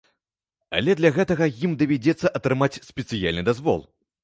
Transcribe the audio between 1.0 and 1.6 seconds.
для гэтага